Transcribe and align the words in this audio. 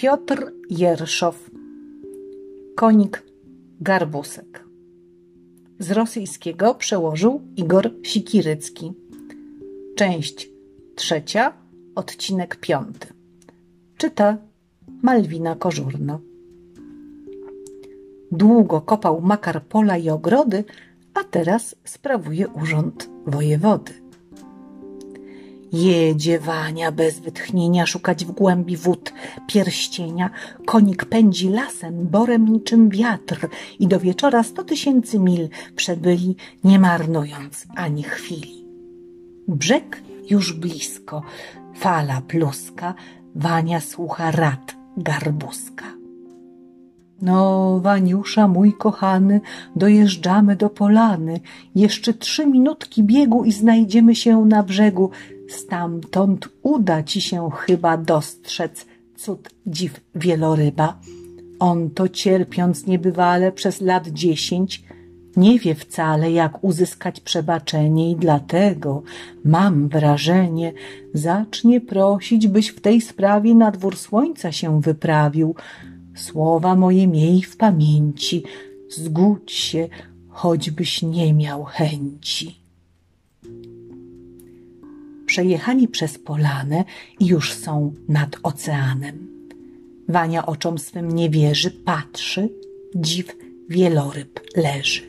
Piotr 0.00 0.52
Jerszow. 0.70 1.50
Konik 2.76 3.22
Garbusek. 3.80 4.64
Z 5.78 5.90
rosyjskiego 5.90 6.74
przełożył 6.74 7.40
Igor 7.56 7.90
Sikirycki. 8.02 8.92
Część 9.96 10.48
trzecia, 10.94 11.52
odcinek 11.94 12.56
piąty. 12.56 13.06
Czyta 13.96 14.36
Malwina 15.02 15.54
Kożurno. 15.54 16.20
Długo 18.32 18.80
kopał 18.80 19.20
makar 19.20 19.64
pola 19.64 19.96
i 19.96 20.10
ogrody, 20.10 20.64
a 21.14 21.24
teraz 21.24 21.76
sprawuje 21.84 22.48
urząd 22.48 23.08
wojewody. 23.26 23.99
Jedzie 25.72 26.38
Wania 26.38 26.92
bez 26.92 27.18
wytchnienia 27.18 27.86
szukać 27.86 28.24
w 28.24 28.30
głębi 28.30 28.76
wód 28.76 29.12
pierścienia. 29.46 30.30
Konik 30.66 31.04
pędzi 31.04 31.48
lasem, 31.48 32.06
borem 32.06 32.48
niczym 32.48 32.88
wiatr 32.88 33.48
i 33.78 33.86
do 33.86 34.00
wieczora 34.00 34.42
sto 34.42 34.64
tysięcy 34.64 35.18
mil 35.18 35.48
przebyli, 35.76 36.36
nie 36.64 36.78
marnując 36.78 37.66
ani 37.76 38.02
chwili. 38.02 38.64
Brzeg 39.48 40.02
już 40.30 40.52
blisko, 40.52 41.22
fala 41.74 42.20
pluska, 42.20 42.94
Wania 43.34 43.80
słucha 43.80 44.30
rad 44.30 44.76
garbuska. 44.96 45.84
No, 47.22 47.80
Waniusza, 47.80 48.48
mój 48.48 48.72
kochany, 48.72 49.40
dojeżdżamy 49.76 50.56
do 50.56 50.70
polany. 50.70 51.40
Jeszcze 51.74 52.14
trzy 52.14 52.46
minutki 52.46 53.02
biegu 53.02 53.44
i 53.44 53.52
znajdziemy 53.52 54.14
się 54.14 54.44
na 54.44 54.62
brzegu. 54.62 55.10
Stamtąd 55.50 56.48
uda 56.62 57.02
ci 57.02 57.20
się 57.20 57.50
chyba 57.50 57.96
dostrzec 57.96 58.86
cud 59.16 59.50
dziw 59.66 60.00
wieloryba. 60.14 61.00
On 61.58 61.90
to 61.90 62.08
cierpiąc 62.08 62.86
niebywale 62.86 63.52
przez 63.52 63.80
lat 63.80 64.08
dziesięć, 64.08 64.84
nie 65.36 65.58
wie 65.58 65.74
wcale, 65.74 66.32
jak 66.32 66.64
uzyskać 66.64 67.20
przebaczenie 67.20 68.10
i 68.10 68.16
dlatego, 68.16 69.02
mam 69.44 69.88
wrażenie, 69.88 70.72
zacznie 71.14 71.80
prosić, 71.80 72.48
byś 72.48 72.68
w 72.68 72.80
tej 72.80 73.00
sprawie 73.00 73.54
na 73.54 73.70
dwór 73.70 73.96
słońca 73.96 74.52
się 74.52 74.80
wyprawił, 74.80 75.54
Słowa 76.14 76.74
moje 76.74 77.06
miej 77.06 77.42
w 77.42 77.56
pamięci, 77.56 78.42
zgódź 78.88 79.52
się, 79.52 79.88
choćbyś 80.28 81.02
nie 81.02 81.34
miał 81.34 81.64
chęci. 81.64 82.60
Przejechali 85.30 85.88
przez 85.88 86.18
polanę 86.18 86.84
i 87.20 87.26
już 87.26 87.52
są 87.52 87.94
nad 88.08 88.36
oceanem. 88.42 89.28
Wania 90.08 90.46
oczom 90.46 90.78
swym 90.78 91.12
nie 91.12 91.30
wierzy, 91.30 91.70
patrzy, 91.70 92.48
dziw 92.94 93.36
wieloryb 93.68 94.40
leży. 94.56 95.02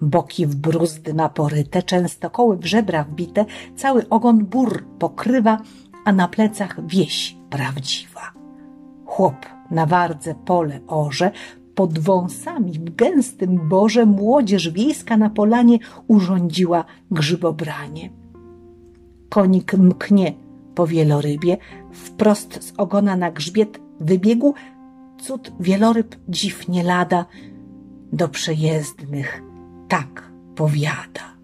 Boki 0.00 0.46
w 0.46 0.54
bruzdy 0.54 1.14
naporyte, 1.14 1.82
często 1.82 2.30
koły 2.30 2.56
w 2.56 2.66
żebra 2.66 3.04
wbite, 3.04 3.44
cały 3.76 4.08
ogon 4.08 4.44
bur 4.44 4.84
pokrywa, 4.98 5.62
a 6.04 6.12
na 6.12 6.28
plecach 6.28 6.86
wieś 6.86 7.36
prawdziwa. 7.50 8.32
Chłop 9.04 9.46
na 9.70 9.86
wardze 9.86 10.34
pole 10.34 10.80
orze, 10.86 11.30
pod 11.74 11.98
wąsami 11.98 12.72
w 12.72 12.94
gęstym 12.94 13.68
borze 13.68 14.06
młodzież 14.06 14.70
wiejska 14.70 15.16
na 15.16 15.30
polanie 15.30 15.78
urządziła 16.08 16.84
grzybobranie. 17.10 18.25
Konik 19.28 19.74
mknie 19.74 20.34
po 20.74 20.86
wielorybie, 20.86 21.56
wprost 21.92 22.64
z 22.64 22.72
ogona 22.76 23.16
na 23.16 23.30
grzbiet 23.30 23.80
wybiegł, 24.00 24.54
cud 25.20 25.52
wieloryb 25.60 26.16
dziw 26.28 26.68
nie 26.68 26.82
lada, 26.82 27.26
do 28.12 28.28
przejezdnych 28.28 29.42
tak 29.88 30.32
powiada. 30.54 31.36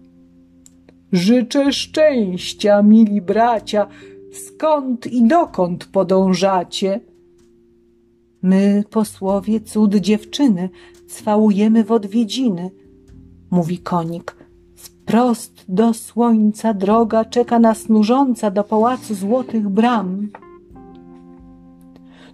Życzę 1.11 1.73
szczęścia, 1.73 2.81
mili 2.81 3.21
bracia, 3.21 3.87
skąd 4.33 5.07
i 5.07 5.27
dokąd 5.27 5.85
podążacie? 5.85 6.99
My, 8.41 8.83
posłowie, 8.89 9.61
cud 9.61 9.95
dziewczyny, 9.95 10.69
cwałujemy 11.07 11.83
w 11.83 11.91
odwiedziny, 11.91 12.71
mówi 13.51 13.77
konik. 13.77 14.42
Wprost 15.03 15.65
do 15.67 15.93
słońca 15.93 16.73
droga 16.73 17.25
czeka 17.25 17.59
nas 17.59 17.89
nużąca 17.89 18.51
do 18.51 18.63
pałacu 18.63 19.15
złotych 19.15 19.69
bram. 19.69 20.29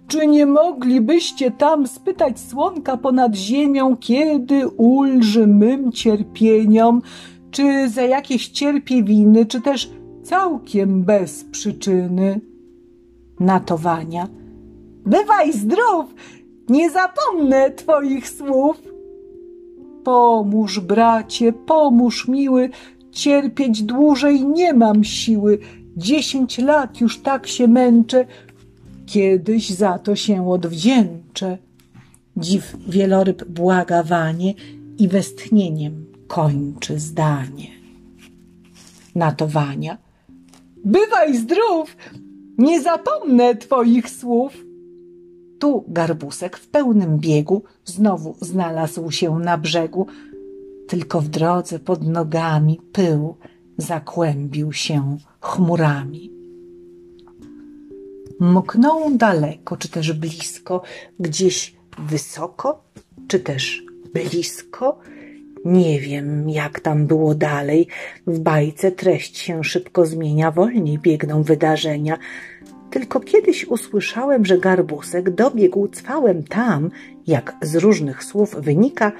Czy 0.08 0.26
nie 0.26 0.46
moglibyście 0.46 1.50
tam 1.50 1.86
spytać 1.86 2.40
słonka 2.40 2.96
ponad 2.96 3.34
ziemią, 3.34 3.96
kiedy 3.96 4.68
ulży 4.68 5.46
mym 5.46 5.92
cierpieniom, 5.92 7.02
czy 7.50 7.88
za 7.88 8.02
jakieś 8.02 8.48
cierpie 8.48 9.02
winy, 9.02 9.46
czy 9.46 9.60
też 9.60 9.90
całkiem 10.22 11.02
bez 11.02 11.44
przyczyny? 11.44 12.40
Natowania– 13.40 14.28
Bywaj 15.06 15.52
zdrów, 15.52 16.14
nie 16.68 16.90
zapomnę 16.90 17.70
twoich 17.70 18.28
słów. 18.28 18.82
Pomóż, 20.04 20.80
bracie, 20.80 21.52
pomóż, 21.52 22.28
miły, 22.28 22.70
cierpieć 23.12 23.82
dłużej 23.82 24.46
nie 24.46 24.72
mam 24.72 25.04
siły. 25.04 25.58
Dziesięć 25.96 26.58
lat 26.58 27.00
już 27.00 27.18
tak 27.18 27.46
się 27.46 27.68
męczę, 27.68 28.26
kiedyś 29.06 29.70
za 29.70 29.98
to 29.98 30.16
się 30.16 30.50
odwdzięczę. 30.50 31.58
Dziw 32.36 32.76
wieloryb 32.88 33.44
błaga 33.44 34.02
wanie 34.02 34.54
i 34.98 35.08
westchnieniem 35.08 36.06
kończy 36.26 36.98
zdanie. 36.98 37.66
Natowania. 39.14 39.98
Bywaj 40.84 41.36
zdrów, 41.36 41.96
nie 42.58 42.80
zapomnę 42.80 43.56
twoich 43.56 44.10
słów. 44.10 44.69
Tu 45.60 45.84
garbusek 45.88 46.56
w 46.56 46.68
pełnym 46.68 47.18
biegu 47.18 47.62
znowu 47.84 48.36
znalazł 48.40 49.10
się 49.10 49.38
na 49.38 49.58
brzegu, 49.58 50.06
tylko 50.88 51.20
w 51.20 51.28
drodze 51.28 51.78
pod 51.78 52.08
nogami 52.08 52.80
pył 52.92 53.36
zakłębił 53.78 54.72
się 54.72 55.16
chmurami. 55.40 56.32
Mknął 58.40 59.10
daleko, 59.16 59.76
czy 59.76 59.88
też 59.88 60.12
blisko, 60.12 60.82
gdzieś 61.20 61.76
wysoko, 61.98 62.84
czy 63.28 63.40
też 63.40 63.82
blisko. 64.14 64.98
Nie 65.64 66.00
wiem, 66.00 66.50
jak 66.50 66.80
tam 66.80 67.06
było 67.06 67.34
dalej. 67.34 67.86
W 68.26 68.38
bajce 68.38 68.92
treść 68.92 69.38
się 69.38 69.64
szybko 69.64 70.06
zmienia, 70.06 70.50
wolniej 70.50 70.98
biegną 70.98 71.42
wydarzenia. 71.42 72.18
Tylko 72.90 73.20
kiedyś 73.20 73.66
usłyszałem, 73.66 74.44
że 74.44 74.58
garbusek 74.58 75.30
dobiegł 75.30 75.88
cwałem 75.88 76.42
tam, 76.42 76.90
jak 77.26 77.56
z 77.62 77.76
różnych 77.76 78.24
słów 78.24 78.54
wynika, 78.54 79.12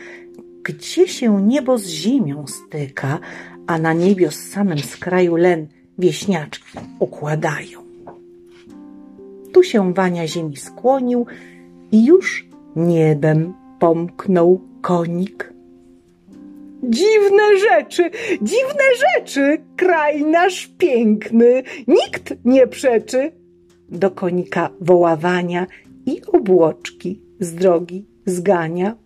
gdzie 0.62 1.08
się 1.08 1.42
niebo 1.42 1.78
z 1.78 1.86
ziemią 1.86 2.46
styka, 2.46 3.18
a 3.66 3.78
na 3.78 3.92
niebios 3.92 4.36
samym 4.36 4.78
skraju 4.78 5.36
len 5.36 5.66
wieśniaczki 5.98 6.78
układają. 6.98 7.80
Tu 9.52 9.62
się 9.62 9.94
Wania 9.94 10.26
ziemi 10.26 10.56
skłonił 10.56 11.26
i 11.92 12.04
już 12.04 12.46
niebem 12.76 13.54
pomknął 13.78 14.60
konik. 14.80 15.52
Dziwne 16.82 17.58
rzeczy, 17.58 18.10
dziwne 18.42 18.84
rzeczy, 18.96 19.58
kraj 19.76 20.24
nasz 20.24 20.66
piękny, 20.78 21.62
nikt 21.86 22.34
nie 22.44 22.66
przeczy 22.66 23.39
do 23.90 24.10
konika 24.10 24.70
woławania 24.80 25.66
i 26.06 26.22
obłoczki 26.32 27.20
z 27.40 27.54
drogi 27.54 28.06
zgania. 28.26 28.96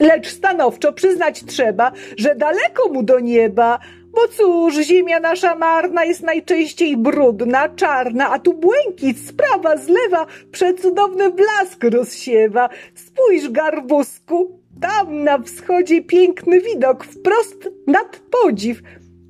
Lecz 0.00 0.28
stanowczo 0.28 0.92
przyznać 0.92 1.44
trzeba, 1.44 1.92
że 2.16 2.34
daleko 2.34 2.88
mu 2.88 3.02
do 3.02 3.20
nieba, 3.20 3.78
bo 4.12 4.28
cóż, 4.28 4.74
ziemia 4.74 5.20
nasza 5.20 5.54
marna 5.54 6.04
jest 6.04 6.22
najczęściej 6.22 6.96
brudna, 6.96 7.68
czarna, 7.68 8.30
a 8.30 8.38
tu 8.38 8.54
błękit 8.54 9.18
z 9.18 9.32
prawa, 9.32 9.76
z 9.76 9.88
lewa 9.88 10.26
przecudowny 10.52 11.30
blask 11.30 11.84
rozsiewa. 11.84 12.68
Spójrz, 12.94 13.50
garbusku, 13.50 14.60
tam 14.80 15.24
na 15.24 15.38
wschodzie 15.38 16.02
piękny 16.02 16.60
widok, 16.60 17.04
wprost 17.04 17.68
nad 17.86 18.20
podziw. 18.42 18.82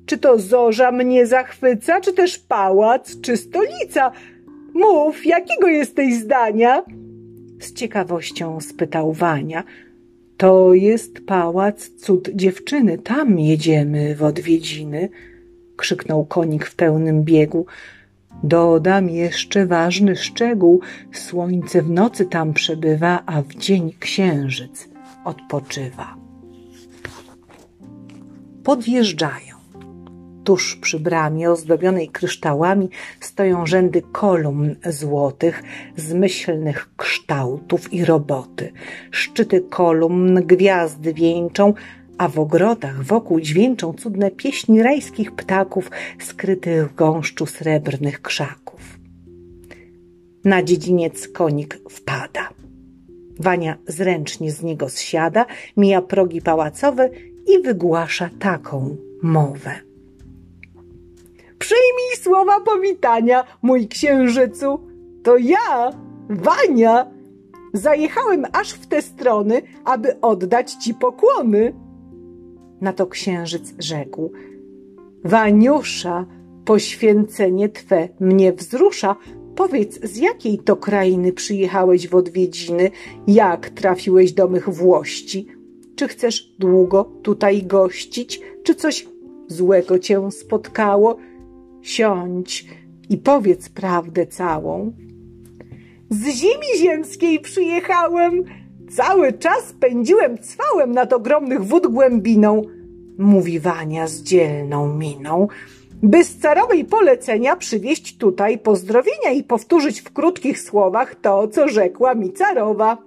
Czy 0.05 0.17
to 0.17 0.39
zorza 0.39 0.91
mnie 0.91 1.27
zachwyca, 1.27 2.01
czy 2.01 2.13
też 2.13 2.39
pałac, 2.39 3.21
czy 3.21 3.37
stolica– 3.37 4.11
Mów, 4.75 5.25
jakiego 5.25 5.67
jesteś 5.67 6.15
zdania? 6.15 6.83
Z 7.59 7.73
ciekawością 7.73 8.61
spytał 8.61 9.13
Wania. 9.13 9.63
To 10.37 10.73
jest 10.73 11.25
pałac 11.25 11.89
cud 11.89 12.29
dziewczyny, 12.33 12.97
tam 12.97 13.39
jedziemy 13.39 14.15
w 14.15 14.23
odwiedziny, 14.23 15.09
krzyknął 15.75 16.25
konik 16.25 16.65
w 16.65 16.75
pełnym 16.75 17.23
biegu. 17.23 17.65
Dodam 18.43 19.09
jeszcze 19.09 19.65
ważny 19.65 20.15
szczegół. 20.15 20.81
Słońce 21.13 21.81
w 21.81 21.89
nocy 21.89 22.25
tam 22.25 22.53
przebywa, 22.53 23.23
a 23.25 23.41
w 23.41 23.55
dzień 23.55 23.93
księżyc 23.99 24.89
odpoczywa. 25.25 26.15
Podjeżdżają. 28.63 29.54
Tuż 30.45 30.75
przy 30.75 30.99
bramie 30.99 31.51
ozdobionej 31.51 32.09
kryształami 32.09 32.89
stoją 33.19 33.65
rzędy 33.65 34.01
kolumn 34.11 34.75
złotych, 34.89 35.63
zmyślnych 35.97 36.89
kształtów 36.97 37.93
i 37.93 38.05
roboty. 38.05 38.71
Szczyty 39.11 39.61
kolumn 39.61 40.35
gwiazdy 40.35 41.13
wieńczą, 41.13 41.73
a 42.17 42.27
w 42.27 42.39
ogrodach 42.39 43.03
wokół 43.03 43.39
dźwięczą 43.39 43.93
cudne 43.93 44.31
pieśni 44.31 44.83
rajskich 44.83 45.31
ptaków 45.31 45.91
skrytych 46.19 46.91
w 46.91 46.95
gąszczu 46.95 47.45
srebrnych 47.45 48.21
krzaków. 48.21 48.99
Na 50.43 50.63
dziedziniec 50.63 51.27
konik 51.27 51.79
wpada. 51.89 52.49
Wania 53.39 53.77
zręcznie 53.87 54.51
z 54.51 54.63
niego 54.63 54.89
zsiada, 54.89 55.45
mija 55.77 56.01
progi 56.01 56.41
pałacowe 56.41 57.09
i 57.47 57.63
wygłasza 57.63 58.29
taką 58.39 58.97
mowę. 59.23 59.84
Przyjmij 61.65 62.15
słowa 62.21 62.59
powitania, 62.59 63.43
mój 63.61 63.87
księżycu. 63.87 64.79
To 65.23 65.37
ja, 65.37 65.91
Wania. 66.29 67.11
Zajechałem 67.73 68.45
aż 68.53 68.73
w 68.73 68.87
te 68.87 69.01
strony, 69.01 69.61
aby 69.85 70.21
oddać 70.21 70.73
ci 70.73 70.93
pokłony. 70.93 71.73
Na 72.81 72.93
to 72.93 73.07
księżyc 73.07 73.73
rzekł: 73.79 74.31
Waniusza, 75.23 76.25
poświęcenie 76.65 77.69
twe 77.69 78.09
mnie 78.19 78.53
wzrusza. 78.53 79.15
Powiedz, 79.55 79.99
z 80.03 80.17
jakiej 80.17 80.59
to 80.59 80.75
krainy 80.75 81.33
przyjechałeś 81.33 82.07
w 82.07 82.15
odwiedziny? 82.15 82.91
Jak 83.27 83.69
trafiłeś 83.69 84.33
do 84.33 84.47
mych 84.47 84.69
włości? 84.69 85.47
Czy 85.95 86.07
chcesz 86.07 86.55
długo 86.59 87.11
tutaj 87.23 87.63
gościć? 87.63 88.41
Czy 88.63 88.75
coś 88.75 89.07
złego 89.47 89.99
cię 89.99 90.31
spotkało? 90.31 91.17
Siądź 91.85 92.65
i 93.09 93.17
powiedz 93.17 93.69
prawdę 93.69 94.27
całą. 94.27 94.93
Z 96.09 96.27
ziemi 96.27 96.67
ziemskiej 96.77 97.39
przyjechałem, 97.39 98.43
cały 98.91 99.33
czas 99.33 99.65
spędziłem 99.65 100.37
cwałem 100.37 100.91
nad 100.91 101.13
ogromnych 101.13 101.63
wód 101.63 101.87
głębiną, 101.87 102.61
mówi 103.17 103.59
Wania 103.59 104.07
z 104.07 104.21
dzielną 104.21 104.95
miną, 104.95 105.47
by 106.03 106.23
z 106.23 106.37
carowej 106.37 106.85
polecenia 106.85 107.55
przywieźć 107.55 108.17
tutaj 108.17 108.57
pozdrowienia 108.57 109.31
i 109.31 109.43
powtórzyć 109.43 110.01
w 110.01 110.13
krótkich 110.13 110.59
słowach 110.59 111.15
to, 111.15 111.47
co 111.47 111.67
rzekła 111.67 112.15
mi 112.15 112.33
carowa. 112.33 112.97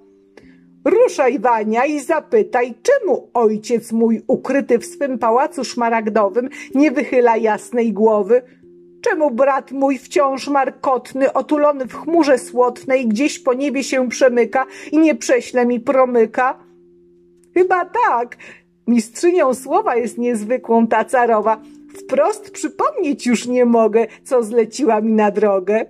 Ruszaj, 0.85 1.39
Wania, 1.39 1.87
i 1.87 2.01
zapytaj, 2.01 2.75
czemu 2.83 3.31
ojciec 3.35 3.93
mój 3.93 4.23
ukryty 4.27 4.79
w 4.79 4.87
swym 4.87 5.19
pałacu 5.19 5.65
szmaragdowym 5.65 6.49
nie 6.75 6.91
wychyla 6.91 7.37
jasnej 7.37 7.93
głowy, 7.93 8.43
Czemu 9.01 9.31
brat 9.31 9.73
mój 9.73 9.99
wciąż 9.99 10.49
markotny, 10.49 11.33
otulony 11.33 11.87
w 11.87 11.95
chmurze 11.95 12.39
słodnej, 12.39 13.07
gdzieś 13.07 13.39
po 13.39 13.55
niebie 13.55 13.85
się 13.85 14.09
przemyka 14.09 14.67
i 14.93 14.99
nie 14.99 15.15
prześle 15.15 15.67
mi 15.67 15.81
promyka? 15.81 16.59
Chyba 17.55 17.85
tak. 17.85 18.37
Mistrzynią 18.87 19.55
słowa 19.55 19.97
jest 19.97 20.19
niezwykłą 20.19 20.87
ta 20.87 21.05
carowa. 21.05 21.61
Wprost 21.99 22.51
przypomnieć 22.51 23.27
już 23.27 23.47
nie 23.47 23.65
mogę, 23.65 24.07
co 24.25 24.43
zleciła 24.43 25.01
mi 25.01 25.13
na 25.13 25.31
drogę. 25.31 25.87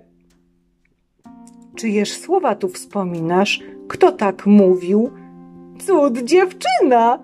Czyjeż 1.75 2.17
słowa 2.17 2.55
tu 2.55 2.69
wspominasz? 2.69 3.59
Kto 3.87 4.11
tak 4.11 4.45
mówił? 4.45 5.11
Cud 5.85 6.17
dziewczyna! 6.17 7.19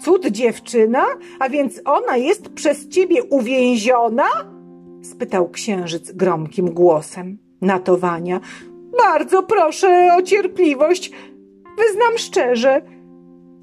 Cud 0.00 0.26
dziewczyna? 0.26 1.04
A 1.38 1.48
więc 1.48 1.80
ona 1.84 2.16
jest 2.16 2.48
przez 2.48 2.88
ciebie 2.88 3.22
uwięziona? 3.22 4.53
Spytał 5.04 5.50
księżyc 5.50 6.12
gromkim 6.12 6.70
głosem. 6.70 7.38
Natowania. 7.60 8.40
Bardzo 8.98 9.42
proszę 9.42 10.16
o 10.18 10.22
cierpliwość. 10.22 11.10
Wyznam 11.78 12.18
szczerze. 12.18 12.82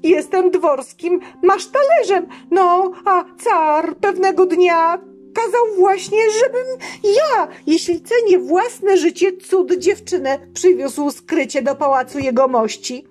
Jestem 0.02 0.50
dworskim 0.50 1.20
masztalerzem. 1.42 2.26
No, 2.50 2.92
a 3.04 3.24
car 3.38 3.96
pewnego 3.96 4.46
dnia 4.46 4.98
kazał 5.34 5.66
właśnie, 5.78 6.18
żebym 6.30 6.66
ja, 7.04 7.48
jeśli 7.66 8.00
cenię 8.00 8.38
własne 8.38 8.96
życie, 8.96 9.36
cud 9.36 9.72
dziewczynę 9.78 10.38
przywiózł 10.54 11.10
skrycie 11.10 11.62
do 11.62 11.74
pałacu 11.74 12.18
jego 12.18 12.48
mości. 12.48 13.04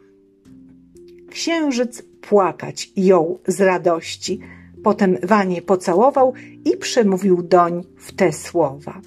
Księżyc 1.30 2.04
płakać 2.22 2.92
jął 2.96 3.40
z 3.48 3.62
radości. 3.62 4.40
Potem 4.84 5.18
Wanie 5.24 5.62
pocałował 5.62 6.34
i 6.66 6.78
przemówił 6.78 7.44
doń 7.44 7.84
w 7.98 8.12
te 8.12 8.34
słowa. 8.34 9.02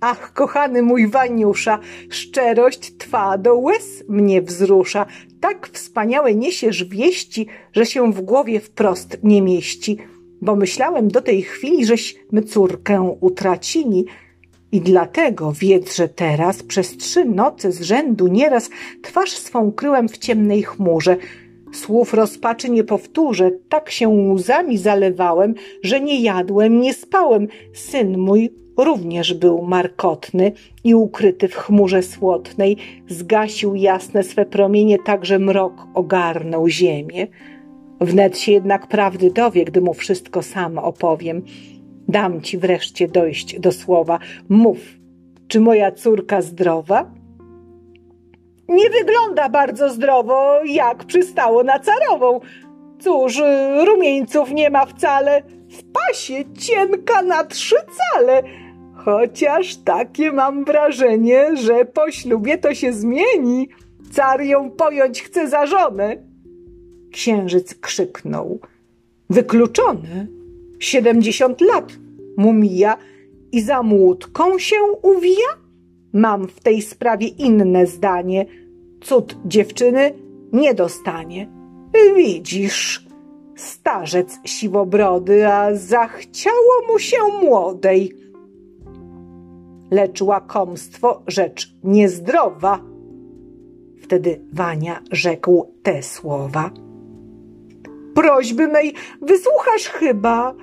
Ach, 0.00 0.32
kochany 0.32 0.82
mój 0.82 1.08
Waniusza, 1.08 1.78
szczerość 2.10 2.96
twa 2.98 3.38
do 3.38 3.56
łez 3.56 4.04
mnie 4.08 4.42
wzrusza. 4.42 5.06
Tak 5.40 5.68
wspaniałe 5.72 6.34
niesiesz 6.34 6.84
wieści, 6.84 7.46
że 7.72 7.86
się 7.86 8.12
w 8.12 8.20
głowie 8.20 8.60
wprost 8.60 9.18
nie 9.22 9.42
mieści. 9.42 9.98
Bo 10.40 10.56
myślałem 10.56 11.08
do 11.08 11.20
tej 11.20 11.42
chwili, 11.42 11.86
żeśmy 11.86 12.42
córkę 12.42 13.16
utracili. 13.20 14.04
I 14.72 14.80
dlatego 14.80 15.52
wiedz, 15.52 15.96
że 15.96 16.08
teraz 16.08 16.62
przez 16.62 16.96
trzy 16.96 17.24
noce 17.24 17.72
z 17.72 17.82
rzędu 17.82 18.28
nieraz 18.28 18.70
twarz 19.02 19.32
swą 19.32 19.72
kryłem 19.72 20.08
w 20.08 20.18
ciemnej 20.18 20.62
chmurze– 20.62 21.16
Słów 21.72 22.14
rozpaczy 22.14 22.70
nie 22.70 22.84
powtórzę, 22.84 23.50
tak 23.68 23.90
się 23.90 24.08
łzami 24.08 24.78
zalewałem, 24.78 25.54
że 25.82 26.00
nie 26.00 26.20
jadłem, 26.20 26.80
nie 26.80 26.94
spałem. 26.94 27.48
Syn 27.72 28.18
mój 28.18 28.50
również 28.76 29.34
był 29.34 29.62
markotny 29.62 30.52
i 30.84 30.94
ukryty 30.94 31.48
w 31.48 31.54
chmurze 31.54 32.02
słodnej, 32.02 32.76
zgasił 33.08 33.74
jasne 33.74 34.22
swe 34.22 34.46
promienie, 34.46 34.98
tak 34.98 35.26
że 35.26 35.38
mrok 35.38 35.86
ogarnął 35.94 36.68
ziemię. 36.68 37.26
Wnet 38.00 38.38
się 38.38 38.52
jednak 38.52 38.86
prawdy 38.86 39.30
dowie, 39.30 39.64
gdy 39.64 39.80
mu 39.80 39.94
wszystko 39.94 40.42
sam 40.42 40.78
opowiem. 40.78 41.42
Dam 42.08 42.40
ci 42.40 42.58
wreszcie 42.58 43.08
dojść 43.08 43.60
do 43.60 43.72
słowa. 43.72 44.18
Mów, 44.48 44.78
czy 45.48 45.60
moja 45.60 45.92
córka 45.92 46.42
zdrowa? 46.42 47.21
Nie 48.68 48.90
wygląda 48.90 49.48
bardzo 49.48 49.90
zdrowo, 49.90 50.60
jak 50.64 51.04
przystało 51.04 51.62
na 51.62 51.78
carową. 51.78 52.40
Cóż, 53.00 53.42
rumieńców 53.86 54.50
nie 54.50 54.70
ma 54.70 54.86
wcale, 54.86 55.42
w 55.70 55.82
pasie 55.92 56.44
cienka 56.58 57.22
na 57.22 57.44
trzy 57.44 57.76
cale. 57.76 58.42
Chociaż 59.04 59.76
takie 59.76 60.32
mam 60.32 60.64
wrażenie, 60.64 61.56
że 61.56 61.84
po 61.84 62.10
ślubie 62.10 62.58
to 62.58 62.74
się 62.74 62.92
zmieni. 62.92 63.68
Car 64.12 64.42
ją 64.42 64.70
pojąć 64.70 65.22
chce 65.22 65.48
za 65.48 65.66
żonę. 65.66 66.16
Księżyc 67.12 67.74
krzyknął. 67.74 68.60
Wykluczony. 69.30 70.28
Siedemdziesiąt 70.78 71.60
lat 71.60 71.92
mu 72.36 72.52
mija 72.52 72.96
i 73.52 73.60
za 73.60 73.82
młódką 73.82 74.58
się 74.58 74.76
uwija? 75.02 75.61
Mam 76.12 76.48
w 76.48 76.60
tej 76.60 76.82
sprawie 76.82 77.28
inne 77.28 77.86
zdanie– 77.86 78.46
cud 79.02 79.36
dziewczyny 79.44 80.14
nie 80.52 80.74
dostanie. 80.74 81.48
Widzisz, 82.16 83.06
starzec 83.56 84.38
siwobrody, 84.44 85.48
a 85.48 85.74
zachciało 85.74 86.86
mu 86.88 86.98
się 86.98 87.16
młodej. 87.42 88.12
Lecz 89.90 90.22
łakomstwo 90.22 91.22
rzecz 91.26 91.74
niezdrowa. 91.84 92.80
Wtedy 94.02 94.40
Wania 94.52 95.02
rzekł 95.10 95.66
te 95.82 96.02
słowa. 96.02 96.70
Prośby 98.14 98.68
mej 98.68 98.94
wysłuchasz 99.22 99.88
chyba, 99.88 100.54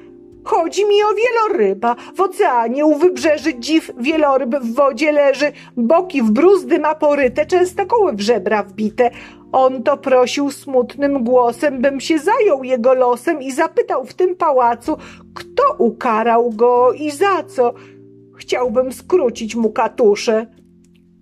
Chodzi 0.50 0.86
mi 0.86 1.04
o 1.04 1.08
wieloryba. 1.16 1.96
W 2.16 2.22
oceanie 2.22 2.86
u 2.86 2.96
wybrzeży 2.96 3.60
dziw 3.60 3.92
wieloryb 3.98 4.56
w 4.56 4.76
wodzie 4.76 5.12
leży. 5.12 5.52
Boki 5.78 6.22
w 6.22 6.32
bruzdy 6.32 6.80
ma 6.80 6.96
poryte, 6.96 7.46
częstokoły 7.46 8.14
w 8.14 8.22
żebra 8.22 8.64
wbite. 8.64 9.12
On 9.52 9.84
to 9.84 9.98
prosił 9.98 10.52
smutnym 10.52 11.24
głosem, 11.24 11.82
bym 11.82 12.00
się 12.00 12.20
zajął 12.20 12.64
jego 12.64 12.94
losem 12.94 13.42
i 13.42 13.52
zapytał 13.52 14.06
w 14.06 14.14
tym 14.14 14.36
pałacu, 14.36 14.98
kto 15.34 15.64
ukarał 15.78 16.50
go 16.50 16.94
i 16.94 17.12
za 17.12 17.44
co. 17.44 17.74
Chciałbym 18.38 18.94
skrócić 18.94 19.56
mu 19.56 19.72
katusze. 19.72 20.48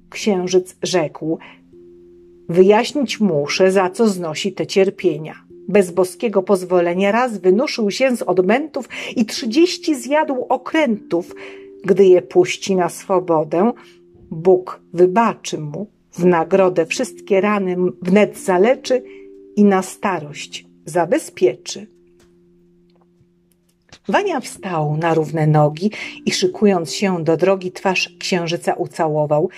Księżyc 0.09 0.75
rzekł, 0.83 1.39
wyjaśnić 2.49 3.19
muszę, 3.19 3.71
za 3.71 3.89
co 3.89 4.07
znosi 4.07 4.53
te 4.53 4.67
cierpienia. 4.67 5.46
Bez 5.67 5.91
boskiego 5.91 6.43
pozwolenia 6.43 7.11
raz 7.11 7.37
wynuszył 7.37 7.91
się 7.91 8.15
z 8.15 8.21
odmętów 8.21 8.89
i 9.15 9.25
trzydzieści 9.25 9.95
zjadł 9.95 10.45
okrętów. 10.49 11.35
Gdy 11.85 12.05
je 12.05 12.21
puści 12.21 12.75
na 12.75 12.89
swobodę, 12.89 13.71
Bóg 14.31 14.81
wybaczy 14.93 15.57
mu, 15.57 15.87
w 16.11 16.25
nagrodę 16.25 16.85
wszystkie 16.85 17.41
rany 17.41 17.75
wnet 18.01 18.37
zaleczy 18.37 19.03
i 19.55 19.63
na 19.63 19.81
starość 19.81 20.65
zabezpieczy. 20.85 21.87
Wania 24.07 24.39
wstał 24.39 24.97
na 24.97 25.13
równe 25.13 25.47
nogi 25.47 25.91
i 26.25 26.31
szykując 26.31 26.93
się 26.93 27.23
do 27.23 27.37
drogi 27.37 27.71
twarz 27.71 28.15
księżyca 28.19 28.73
ucałował. 28.73 29.49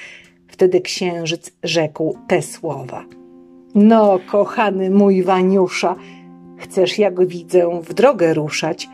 Wtedy 0.47 0.81
księżyc 0.81 1.51
rzekł 1.63 2.17
te 2.27 2.41
słowa. 2.41 3.18
No, 3.75 4.19
kochany 4.31 4.89
mój 4.89 5.23
Waniusza, 5.23 5.95
chcesz, 6.57 6.99
jak 6.99 7.27
widzę, 7.27 7.81
w 7.83 7.93
drogę 7.93 8.33
ruszać. 8.33 8.89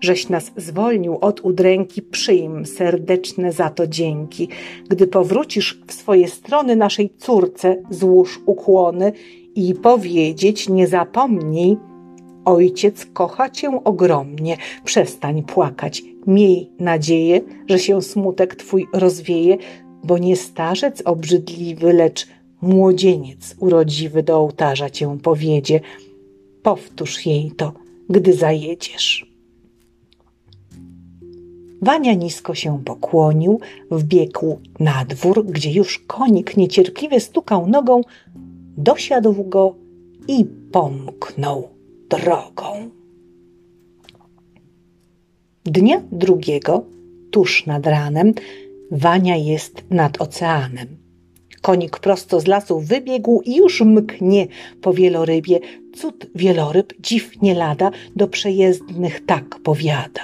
Żeś 0.00 0.28
nas 0.28 0.52
zwolnił 0.56 1.18
od 1.20 1.40
udręki, 1.40 2.02
przyjm 2.02 2.66
serdeczne 2.66 3.52
za 3.52 3.70
to 3.70 3.86
dzięki. 3.86 4.48
Gdy 4.88 5.06
powrócisz 5.06 5.80
w 5.86 5.92
swoje 5.92 6.28
strony 6.28 6.76
naszej 6.76 7.10
córce, 7.16 7.82
złóż 7.90 8.40
ukłony 8.46 9.12
i 9.54 9.74
powiedzieć 9.74 10.68
nie 10.68 10.86
zapomnij, 10.86 11.76
Ojciec 12.46 13.06
kocha 13.06 13.50
cię 13.50 13.84
ogromnie, 13.84 14.56
przestań 14.84 15.42
płakać, 15.42 16.02
miej 16.26 16.70
nadzieję, 16.78 17.40
że 17.68 17.78
się 17.78 18.02
smutek 18.02 18.54
twój 18.54 18.86
rozwieje, 18.92 19.56
bo 20.04 20.18
nie 20.18 20.36
starzec 20.36 21.02
obrzydliwy, 21.04 21.92
lecz 21.92 22.28
młodzieniec 22.66 23.54
urodziwy 23.58 24.22
do 24.22 24.36
ołtarza 24.36 24.90
cię 24.90 25.18
powiedzie. 25.22 25.80
Powtórz 26.62 27.26
jej 27.26 27.50
to, 27.50 27.72
gdy 28.08 28.32
zajedziesz. 28.32 29.36
Wania 31.82 32.14
nisko 32.14 32.54
się 32.54 32.84
pokłonił, 32.84 33.60
wbiegł 33.90 34.58
na 34.80 35.04
dwór, 35.04 35.46
gdzie 35.46 35.72
już 35.72 35.98
konik 35.98 36.56
niecierpliwie 36.56 37.20
stukał 37.20 37.66
nogą, 37.66 38.00
dosiadł 38.76 39.44
go 39.44 39.74
i 40.28 40.44
pomknął 40.72 41.68
drogą. 42.10 42.90
Dnia 45.64 46.02
drugiego, 46.12 46.84
tuż 47.30 47.66
nad 47.66 47.86
ranem, 47.86 48.32
Wania 48.90 49.36
jest 49.36 49.84
nad 49.90 50.20
oceanem. 50.20 50.95
Konik 51.66 51.98
prosto 51.98 52.40
z 52.40 52.46
lasu 52.46 52.80
wybiegł 52.80 53.42
i 53.44 53.56
już 53.56 53.80
mknie 53.80 54.46
po 54.80 54.92
wielorybie. 54.92 55.60
Cud 55.94 56.26
wieloryb, 56.34 56.92
dziw 57.00 57.42
nie 57.42 57.54
lada, 57.54 57.90
do 58.16 58.28
przejezdnych 58.28 59.26
tak 59.26 59.58
powiada. 59.62 60.22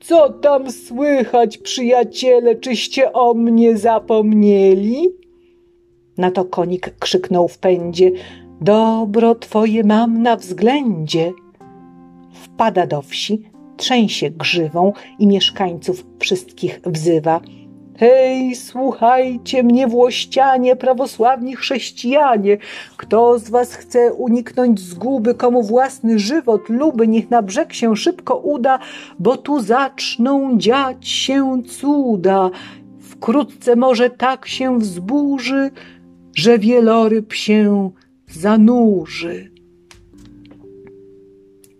Co 0.00 0.30
tam 0.30 0.72
słychać, 0.72 1.58
przyjaciele, 1.58 2.56
czyście 2.56 3.12
o 3.12 3.34
mnie 3.34 3.76
zapomnieli? 3.76 5.08
Na 6.18 6.30
to 6.30 6.44
konik 6.44 6.94
krzyknął 6.98 7.48
w 7.48 7.58
pędzie– 7.58 8.10
Dobro 8.60 9.34
twoje 9.34 9.84
mam 9.84 10.22
na 10.22 10.36
względzie. 10.36 11.32
Wpada 12.32 12.86
do 12.86 13.02
wsi, 13.02 13.42
trzęsie 13.76 14.30
grzywą 14.30 14.92
i 15.18 15.26
mieszkańców 15.26 16.06
wszystkich 16.18 16.80
wzywa. 16.86 17.40
Hej, 17.98 18.54
słuchajcie 18.54 19.62
mnie, 19.62 19.86
włościanie, 19.86 20.76
prawosławni 20.76 21.56
chrześcijanie. 21.56 22.58
Kto 22.96 23.38
z 23.38 23.50
was 23.50 23.74
chce 23.74 24.12
uniknąć 24.12 24.80
zguby, 24.80 25.34
komu 25.34 25.62
własny 25.62 26.18
żywot 26.18 26.68
luby, 26.68 27.08
niech 27.08 27.30
na 27.30 27.42
brzeg 27.42 27.72
się 27.72 27.96
szybko 27.96 28.36
uda, 28.36 28.78
bo 29.18 29.36
tu 29.36 29.60
zaczną 29.60 30.58
dziać 30.58 31.08
się 31.08 31.62
cuda. 31.62 32.50
Wkrótce 33.00 33.76
może 33.76 34.10
tak 34.10 34.48
się 34.48 34.78
wzburzy, 34.78 35.70
że 36.34 36.58
wieloryb 36.58 37.32
się 37.32 37.90
zanurzy. 38.28 39.50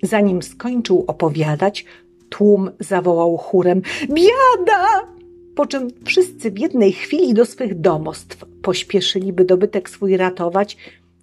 Zanim 0.02 0.42
skończył 0.42 1.04
opowiadać, 1.06 1.84
tłum 2.28 2.70
zawołał 2.80 3.36
chórem: 3.36 3.82
Biada! 4.08 5.15
Po 5.56 5.66
czym 5.66 5.88
wszyscy 6.04 6.50
w 6.50 6.58
jednej 6.58 6.92
chwili 6.92 7.34
do 7.34 7.44
swych 7.44 7.80
domostw 7.80 8.44
pośpieszyli, 8.62 9.32
by 9.32 9.44
dobytek 9.44 9.90
swój 9.90 10.16
ratować, 10.16 10.76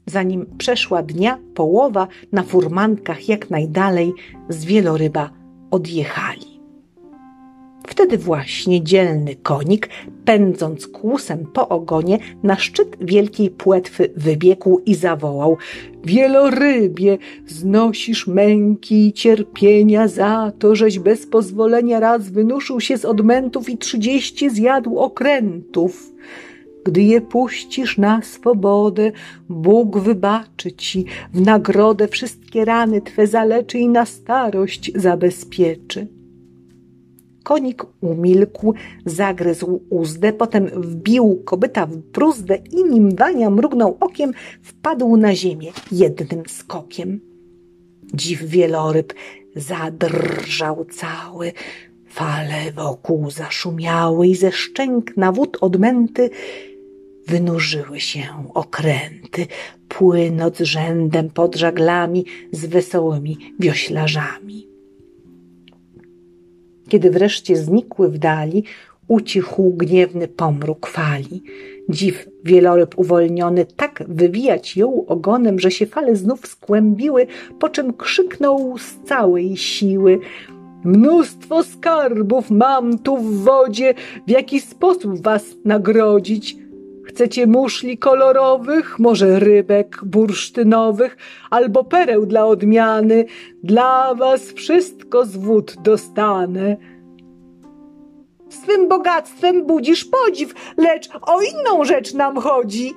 zanim 0.05 0.45
przeszła 0.57 1.03
dnia 1.03 1.39
połowa 1.55 2.07
na 2.31 2.43
furmankach 2.43 3.29
jak 3.29 3.49
najdalej 3.49 4.13
z 4.49 4.65
wieloryba 4.65 5.29
odjechali. 5.71 6.52
Wtedy 7.87 8.17
właśnie 8.17 8.83
dzielny 8.83 9.35
konik, 9.35 9.89
pędząc 10.25 10.87
kłusem 10.87 11.45
po 11.53 11.69
ogonie, 11.69 12.19
na 12.43 12.55
szczyt 12.55 12.97
wielkiej 13.01 13.49
płetwy 13.49 14.09
wybiegł 14.15 14.81
i 14.85 14.95
zawołał 14.95 15.57
Wielorybie, 16.03 17.17
znosisz 17.47 18.27
męki 18.27 19.07
i 19.07 19.13
cierpienia 19.13 20.07
za 20.07 20.51
to, 20.59 20.75
żeś 20.75 20.99
bez 20.99 21.27
pozwolenia 21.27 21.99
raz 21.99 22.29
wynuszył 22.29 22.81
się 22.81 22.97
z 22.97 23.05
odmętów 23.05 23.69
i 23.69 23.77
trzydzieści 23.77 24.49
zjadł 24.49 24.99
okrętów. 24.99 26.13
Gdy 26.85 27.01
je 27.01 27.21
puścisz 27.21 27.97
na 27.97 28.21
swobodę, 28.21 29.11
Bóg 29.49 29.97
wybaczy 29.97 30.71
ci, 30.71 31.05
w 31.33 31.41
nagrodę 31.41 32.07
wszystkie 32.07 32.65
rany 32.65 33.01
twe 33.01 33.27
zaleczy 33.27 33.77
i 33.77 33.89
na 33.89 34.05
starość 34.05 34.91
zabezpieczy. 34.95 36.07
Konik 37.43 37.83
umilkł, 38.01 38.73
zagryzł 39.05 39.81
uzdę, 39.89 40.33
potem 40.33 40.65
wbił 40.65 41.41
kobyta 41.45 41.85
w 41.85 41.97
bruzdę 41.97 42.55
i 42.55 42.83
nim 42.83 43.15
Wania 43.15 43.49
mrugnął 43.49 43.97
okiem, 43.99 44.33
wpadł 44.61 45.17
na 45.17 45.35
ziemię 45.35 45.71
jednym 45.91 46.43
skokiem. 46.47 47.19
Dziw 48.13 48.43
wieloryb 48.43 49.13
zadrżał 49.55 50.85
cały, 50.85 51.51
fale 52.07 52.71
wokół 52.71 53.31
zaszumiały 53.31 54.27
i 54.27 54.35
ze 54.35 54.51
szczęk 54.51 55.17
na 55.17 55.31
wód 55.31 55.57
odmęty 55.61 56.29
wynurzyły 57.27 57.99
się 57.99 58.23
okręty, 58.53 59.47
płynąc 59.87 60.57
rzędem 60.57 61.29
pod 61.29 61.55
żaglami 61.55 62.25
z 62.51 62.65
wesołymi 62.65 63.37
wioślarzami. 63.59 64.72
Kiedy 66.93 67.11
wreszcie 67.11 67.55
znikły 67.55 68.09
w 68.09 68.17
dali, 68.17 68.63
ucichł 69.07 69.73
gniewny 69.73 70.27
pomruk 70.27 70.87
fali. 70.87 71.43
Dziw 71.89 72.29
wieloryb 72.43 72.99
uwolniony 72.99 73.65
tak 73.65 74.03
wywijać 74.07 74.77
jął 74.77 75.05
ogonem, 75.07 75.59
że 75.59 75.71
się 75.71 75.85
fale 75.85 76.15
znów 76.15 76.47
skłębiły, 76.47 77.27
po 77.59 77.69
czym 77.69 77.93
krzyknął 77.93 78.77
z 78.77 79.07
całej 79.07 79.57
siły. 79.57 80.19
Mnóstwo 80.83 81.63
skarbów 81.63 82.51
mam 82.51 82.99
tu 82.99 83.17
w 83.17 83.43
wodzie, 83.43 83.93
w 84.27 84.29
jaki 84.29 84.61
sposób 84.61 85.21
was 85.21 85.45
nagrodzić? 85.65 86.57
Chcecie 87.05 87.47
muszli 87.47 87.97
kolorowych, 87.97 88.99
może 88.99 89.39
rybek 89.39 89.99
bursztynowych, 90.05 91.17
albo 91.49 91.83
pereł 91.83 92.25
dla 92.25 92.45
odmiany? 92.45 93.25
Dla 93.63 94.15
was 94.15 94.51
wszystko 94.51 95.25
z 95.25 95.37
wód 95.37 95.75
dostanę. 95.83 96.77
Swym 98.49 98.87
bogactwem 98.87 99.65
budzisz 99.65 100.05
podziw, 100.05 100.53
lecz 100.77 101.09
o 101.21 101.41
inną 101.41 101.85
rzecz 101.85 102.13
nam 102.13 102.37
chodzi, 102.37 102.93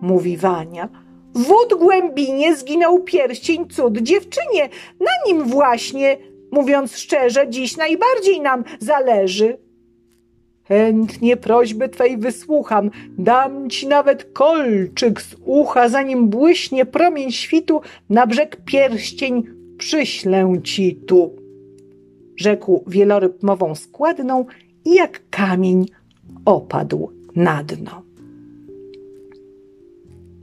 mówi 0.00 0.36
Wania. 0.36 0.88
Wód 1.34 1.74
głębinie 1.78 2.56
zginął 2.56 3.02
pierścień 3.02 3.68
cud 3.68 3.98
dziewczynie, 3.98 4.68
na 5.00 5.12
nim 5.26 5.44
właśnie, 5.44 6.16
mówiąc 6.52 6.96
szczerze, 6.96 7.48
dziś 7.48 7.76
najbardziej 7.76 8.40
nam 8.40 8.64
zależy. 8.80 9.67
Chętnie 10.68 11.36
prośby 11.36 11.88
Twej 11.88 12.18
wysłucham, 12.18 12.90
dam 13.18 13.70
Ci 13.70 13.86
nawet 13.86 14.24
kolczyk 14.32 15.20
z 15.20 15.36
ucha, 15.44 15.88
zanim 15.88 16.28
błyśnie 16.28 16.86
promień 16.86 17.32
świtu, 17.32 17.80
na 18.10 18.26
brzeg 18.26 18.56
pierścień 18.64 19.42
przyślę 19.78 20.52
Ci 20.64 20.96
tu. 20.96 21.32
Rzekł 22.36 22.84
wieloryb 22.86 23.42
mową 23.42 23.74
składną 23.74 24.44
i 24.84 24.94
jak 24.94 25.20
kamień 25.30 25.86
opadł 26.44 27.12
na 27.36 27.64
dno. 27.64 28.02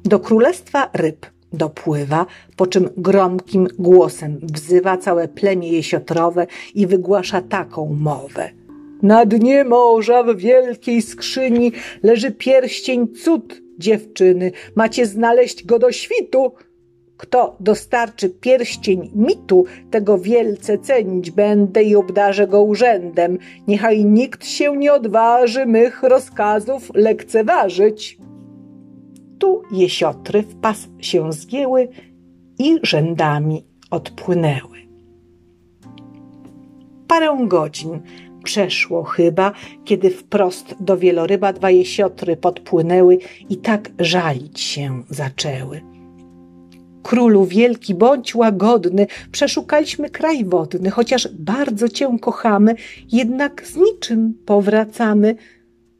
Do 0.03 0.19
królestwa 0.19 0.89
ryb 0.93 1.25
dopływa, 1.53 2.25
po 2.55 2.67
czym 2.67 2.89
gromkim 2.97 3.67
głosem 3.79 4.39
wzywa 4.53 4.97
całe 4.97 5.27
plemię 5.27 5.71
jesiotrowe 5.71 6.47
i 6.75 6.87
wygłasza 6.87 7.41
taką 7.41 7.93
mowę– 7.93 8.49
na 9.03 9.25
dnie 9.25 9.63
morza 9.63 10.23
w 10.23 10.37
wielkiej 10.37 11.01
skrzyni 11.01 11.71
leży 12.03 12.31
pierścień 12.31 13.07
cud 13.07 13.61
dziewczyny. 13.79 14.51
Macie 14.75 15.05
znaleźć 15.05 15.65
go 15.65 15.79
do 15.79 15.91
świtu. 15.91 16.51
Kto 17.17 17.55
dostarczy 17.59 18.29
pierścień 18.29 19.11
mitu, 19.15 19.65
tego 19.91 20.17
wielce 20.17 20.77
cenić 20.77 21.31
będę 21.31 21.83
i 21.83 21.95
obdarzę 21.95 22.47
go 22.47 22.61
urzędem. 22.61 23.37
Niechaj 23.67 24.05
nikt 24.05 24.45
się 24.45 24.77
nie 24.77 24.93
odważy 24.93 25.65
mych 25.65 26.03
rozkazów 26.03 26.91
lekceważyć. 26.93 28.17
Tu 29.39 29.61
jesiotry 29.71 30.41
w 30.41 30.55
pas 30.55 30.87
się 30.99 31.33
zgięły 31.33 31.87
i 32.59 32.79
rzędami 32.83 33.65
odpłynęły. 33.91 34.77
Parę 37.07 37.37
godzin 37.47 37.99
przeszło 38.45 39.03
chyba, 39.03 39.51
kiedy 39.85 40.09
wprost 40.09 40.75
do 40.79 40.97
wieloryba 40.97 41.53
dwa 41.53 41.69
jesiotry 41.69 42.37
podpłynęły 42.37 43.17
i 43.49 43.57
tak 43.57 43.89
żalić 43.99 44.59
się 44.59 45.03
zaczęły. 45.09 45.81
Królu 47.03 47.45
wielki, 47.45 47.95
bądź 47.95 48.35
łagodny, 48.35 49.07
przeszukaliśmy 49.31 50.09
kraj 50.09 50.45
wodny, 50.45 50.89
chociaż 50.89 51.27
bardzo 51.33 51.89
cię 51.89 52.17
kochamy, 52.21 52.75
jednak 53.11 53.67
z 53.67 53.75
niczym 53.75 54.33
powracamy. 54.45 55.35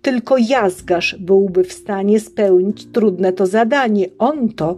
Tylko 0.02 0.38
Jazgasz 0.38 1.16
byłby 1.20 1.64
w 1.64 1.74
stanie 1.74 2.20
spełnić 2.20 2.86
trudne 2.86 3.34
to 3.34 3.46
zadanie. 3.46 4.06
On 4.18 4.50
to, 4.50 4.78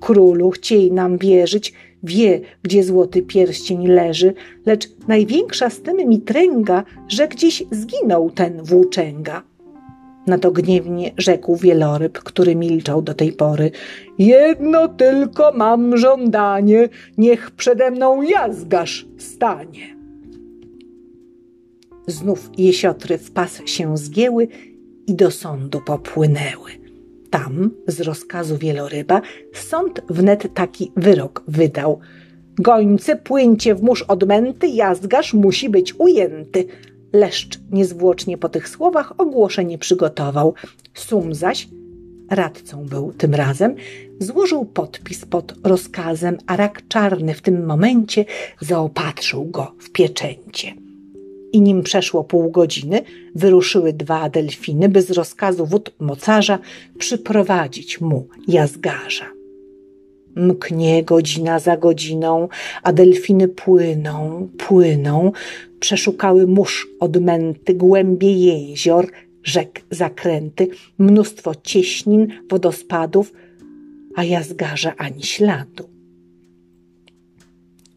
królu, 0.00 0.50
chciej 0.50 0.92
nam 0.92 1.18
wierzyć, 1.18 1.72
wie, 2.02 2.40
gdzie 2.62 2.84
złoty 2.84 3.22
pierścień 3.22 3.88
leży, 3.88 4.34
lecz 4.66 4.88
największa 5.08 5.70
z 5.70 5.80
tym 5.80 6.08
mi 6.08 6.20
tręga, 6.20 6.84
że 7.08 7.28
gdzieś 7.28 7.64
zginął 7.70 8.30
ten 8.30 8.62
włóczęga. 8.62 9.42
Na 10.26 10.38
to 10.38 10.50
gniewnie 10.50 11.12
rzekł 11.16 11.56
wieloryb, 11.56 12.18
który 12.18 12.56
milczał 12.56 13.02
do 13.02 13.14
tej 13.14 13.32
pory. 13.32 13.70
Jedno 14.18 14.88
tylko 14.88 15.52
mam 15.52 15.96
żądanie, 15.96 16.88
niech 17.18 17.50
przede 17.50 17.90
mną 17.90 18.22
jazgasz 18.22 19.06
stanie. 19.18 19.96
Znów 22.06 22.50
jesiotry 22.58 23.18
w 23.18 23.30
pas 23.30 23.60
się 23.66 23.96
zgięły 23.96 24.48
i 25.06 25.14
do 25.14 25.30
sądu 25.30 25.80
popłynęły. 25.80 26.85
Tam, 27.36 27.70
z 27.86 28.00
rozkazu 28.00 28.58
wieloryba, 28.58 29.20
sąd 29.54 30.00
wnet 30.10 30.54
taki 30.54 30.92
wyrok 30.96 31.42
wydał. 31.48 32.00
Gońcy, 32.58 33.16
płyńcie 33.16 33.74
w 33.74 33.82
mórz 33.82 34.02
odmęty, 34.02 34.66
jazgasz 34.66 35.34
musi 35.34 35.68
być 35.68 35.94
ujęty. 36.00 36.66
Leszcz 37.12 37.58
niezwłocznie 37.70 38.38
po 38.38 38.48
tych 38.48 38.68
słowach 38.68 39.20
ogłoszenie 39.20 39.78
przygotował. 39.78 40.54
Sum 40.94 41.34
zaś, 41.34 41.68
radcą 42.30 42.84
był 42.84 43.12
tym 43.12 43.34
razem, 43.34 43.74
złożył 44.20 44.64
podpis 44.64 45.24
pod 45.24 45.54
rozkazem, 45.64 46.38
a 46.46 46.56
rak 46.56 46.82
czarny 46.88 47.34
w 47.34 47.42
tym 47.42 47.66
momencie 47.66 48.24
zaopatrzył 48.60 49.44
go 49.44 49.74
w 49.78 49.90
pieczęcie. 49.90 50.85
I 51.56 51.60
nim 51.60 51.82
przeszło 51.82 52.24
pół 52.24 52.50
godziny, 52.50 53.02
wyruszyły 53.34 53.92
dwa 53.92 54.28
delfiny, 54.30 54.88
by 54.88 55.02
z 55.02 55.10
rozkazu 55.10 55.66
wód 55.66 55.92
mocarza 56.00 56.58
przyprowadzić 56.98 58.00
mu 58.00 58.28
jazgarza. 58.48 59.26
Mknie 60.34 61.04
godzina 61.04 61.58
za 61.58 61.76
godziną, 61.76 62.48
a 62.82 62.92
delfiny 62.92 63.48
płyną, 63.48 64.48
płyną, 64.58 65.32
przeszukały 65.80 66.46
mórz 66.46 66.88
odmęty, 67.00 67.74
głębie 67.74 68.32
jezior, 68.32 69.06
rzek 69.42 69.82
zakręty, 69.90 70.68
mnóstwo 70.98 71.54
cieśnin, 71.54 72.28
wodospadów, 72.50 73.32
a 74.16 74.24
jazgarza 74.24 74.92
ani 74.96 75.22
śladu. 75.22 75.88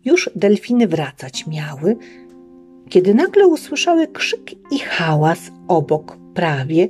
Już 0.05 0.29
delfiny 0.35 0.87
wracać 0.87 1.47
miały, 1.47 1.95
kiedy 2.89 3.13
nagle 3.13 3.47
usłyszały 3.47 4.07
krzyk 4.07 4.51
i 4.71 4.79
hałas 4.79 5.51
obok 5.67 6.17
prawie, 6.33 6.87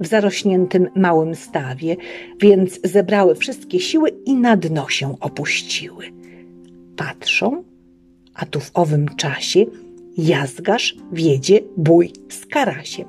w 0.00 0.06
zarośniętym 0.06 0.88
małym 0.96 1.34
stawie, 1.34 1.96
więc 2.40 2.80
zebrały 2.84 3.34
wszystkie 3.34 3.80
siły 3.80 4.08
i 4.26 4.34
na 4.34 4.56
dno 4.56 4.88
się 4.88 5.16
opuściły. 5.20 6.04
Patrzą, 6.96 7.64
a 8.34 8.46
tu 8.46 8.60
w 8.60 8.70
owym 8.74 9.08
czasie 9.16 9.66
jazgasz 10.18 10.96
wiedzie 11.12 11.60
bój 11.76 12.12
z 12.28 12.46
karasiem. 12.46 13.08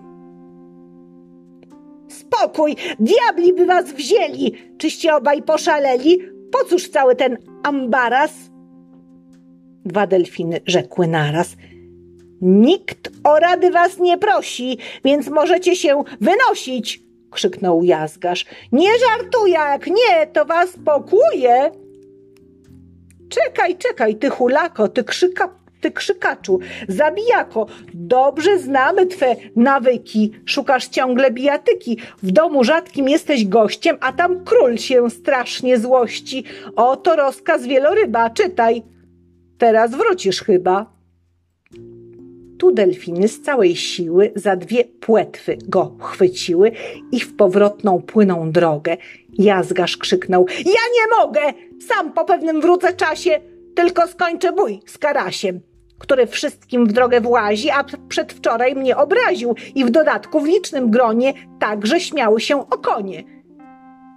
Spokój, 2.08 2.76
diabli 3.00 3.54
by 3.54 3.66
was 3.66 3.94
wzięli! 3.94 4.54
Czyście 4.78 5.16
obaj 5.16 5.42
poszaleli? 5.42 6.20
Po 6.52 6.66
cóż 6.66 6.90
cały 6.90 7.16
ten 7.16 7.38
ambaras? 7.64 8.34
Dwa 9.86 10.08
delfiny 10.08 10.60
rzekły 10.66 11.08
naraz– 11.08 11.56
Nikt 12.42 13.10
o 13.24 13.40
rady 13.40 13.72
was 13.72 14.00
nie 14.00 14.18
prosi, 14.18 14.78
więc 15.06 15.28
możecie 15.28 15.76
się 15.76 16.04
wynosić, 16.22 17.02
krzyknął 17.32 17.84
Jazgasz. 17.84 18.46
Nie 18.72 18.90
żartuję, 19.00 19.54
jak 19.54 19.88
nie, 19.88 20.28
to 20.34 20.46
was 20.46 20.70
pokuje. 20.86 21.72
Czekaj, 23.30 23.78
czekaj, 23.78 24.16
ty 24.16 24.30
hulako, 24.30 24.88
ty 24.88 25.04
krzyka, 25.04 25.50
ty 25.82 25.92
krzykaczu, 25.92 26.60
zabijako, 26.88 27.66
dobrze 27.94 28.60
znamy 28.60 29.06
twe 29.06 29.36
nawyki, 29.56 30.32
szukasz 30.46 30.88
ciągle 30.88 31.32
bijatyki, 31.32 31.98
w 32.24 32.32
domu 32.32 32.64
rzadkim 32.64 33.10
jesteś 33.10 33.48
gościem, 33.48 33.98
a 34.02 34.14
tam 34.14 34.44
król 34.46 34.78
się 34.78 35.10
strasznie 35.10 35.80
złości. 35.80 36.44
Oto 36.76 37.16
rozkaz 37.16 37.66
wieloryba, 37.66 38.30
czytaj. 38.30 38.84
Teraz 39.58 39.92
wrócisz 39.92 40.44
chyba. 40.44 41.01
Tu 42.62 42.72
delfiny 42.72 43.28
z 43.28 43.42
całej 43.42 43.76
siły 43.76 44.32
za 44.36 44.56
dwie 44.56 44.84
płetwy 44.86 45.58
go 45.68 45.96
chwyciły 46.00 46.72
i 47.12 47.20
w 47.20 47.36
powrotną 47.36 48.02
płyną 48.02 48.52
drogę. 48.52 48.98
Jazgasz 49.34 49.98
krzyknął: 49.98 50.46
Ja 50.66 50.82
nie 50.94 51.18
mogę! 51.18 51.42
Sam 51.88 52.14
po 52.14 52.26
pewnym 52.26 52.62
wrócę 52.62 52.94
czasie, 52.94 53.40
tylko 53.76 54.08
skończę 54.08 54.54
bój 54.54 54.80
z 54.86 54.98
karasiem, 54.98 55.60
który 56.00 56.28
wszystkim 56.28 56.88
w 56.88 56.92
drogę 56.92 57.22
włazi, 57.22 57.70
a 57.70 57.86
przedwczoraj 58.10 58.76
mnie 58.76 58.98
obraził 58.98 59.56
i 59.76 59.86
w 59.86 59.90
dodatku 59.90 60.40
w 60.40 60.48
licznym 60.48 60.92
gronie 60.92 61.34
także 61.60 62.00
śmiały 62.00 62.42
się 62.42 62.70
o 62.70 62.78
konie. 62.78 63.24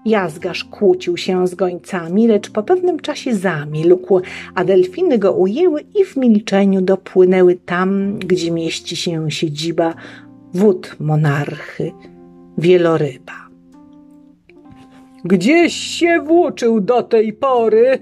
Jazgasz 0.04 0.64
kłócił 0.64 1.16
się 1.16 1.46
z 1.46 1.54
gońcami, 1.54 2.26
lecz 2.28 2.50
po 2.50 2.62
pewnym 2.62 3.00
czasie 3.00 3.34
zamilkł, 3.34 4.20
a 4.54 4.64
delfiny 4.64 5.18
go 5.18 5.32
ujęły 5.32 5.80
i 5.94 6.04
w 6.04 6.16
milczeniu 6.16 6.80
dopłynęły 6.80 7.56
tam, 7.66 8.18
gdzie 8.18 8.50
mieści 8.50 8.96
się 8.96 9.30
siedziba 9.30 9.94
wód 10.54 10.96
monarchy, 11.00 11.92
wieloryba. 12.58 13.48
Gdzieś 15.24 15.74
się 15.74 16.22
włóczył 16.26 16.80
do 16.80 17.02
tej 17.02 17.32
pory, 17.32 17.98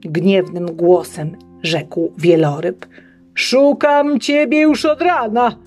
gniewnym 0.00 0.66
głosem 0.66 1.36
rzekł 1.62 2.12
wieloryb. 2.18 2.86
Szukam 3.34 4.20
ciebie 4.20 4.60
już 4.60 4.84
od 4.84 5.02
rana. 5.02 5.58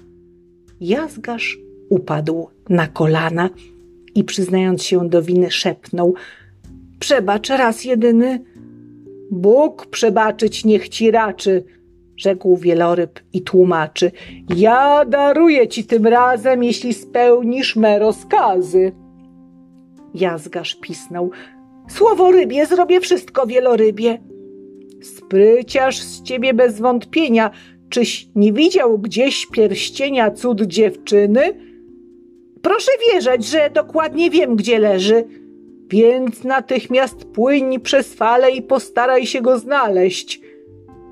Jazgasz 0.82 1.60
upadł 1.90 2.48
na 2.70 2.88
kolana 2.88 3.50
i 4.16 4.24
przyznając 4.24 4.84
się 4.84 5.10
do 5.10 5.22
winy 5.22 5.52
szepnął 5.52 6.16
Przebacz 7.02 7.50
raz 7.50 7.86
jedyny. 7.86 8.44
Bóg 9.32 9.86
przebaczyć 9.86 10.66
niech 10.66 10.90
ci 10.90 11.12
raczy, 11.12 11.64
rzekł 12.18 12.58
wieloryb 12.58 13.20
i 13.34 13.42
tłumaczy. 13.42 14.12
Ja 14.56 15.06
daruję 15.06 15.68
ci 15.68 15.84
tym 15.84 16.08
razem, 16.08 16.64
jeśli 16.64 16.94
spełnisz 16.94 17.76
me 17.76 18.00
rozkazy. 18.00 18.92
Jazgasz 20.14 20.76
pisnął. 20.76 21.32
Słowo 21.90 22.32
rybie, 22.32 22.66
zrobię 22.66 23.00
wszystko 23.00 23.48
wielorybie. 23.48 24.18
Spryciarz 25.02 26.02
z 26.02 26.24
ciebie 26.24 26.54
bez 26.54 26.80
wątpienia. 26.80 27.52
Czyś 27.90 28.28
nie 28.36 28.54
widział 28.54 29.00
gdzieś 29.00 29.46
pierścienia 29.46 30.32
cud 30.32 30.62
dziewczyny? 30.62 31.71
Proszę 32.62 32.92
wierzyć, 33.12 33.46
że 33.46 33.70
dokładnie 33.70 34.30
wiem, 34.30 34.56
gdzie 34.56 34.80
leży. 34.80 35.24
Więc 35.88 36.44
natychmiast 36.44 37.26
płyń 37.26 37.80
przez 37.80 38.14
fale 38.14 38.52
i 38.52 38.62
postaraj 38.62 39.26
się 39.26 39.42
go 39.42 39.60
znaleźć. 39.60 40.42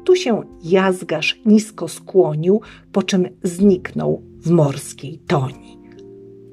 Tu 0.05 0.15
się 0.15 0.43
jazgarz 0.63 1.41
nisko 1.45 1.87
skłonił, 1.87 2.61
po 2.91 3.03
czym 3.03 3.29
zniknął 3.43 4.23
w 4.37 4.49
morskiej 4.49 5.19
toni. 5.27 5.79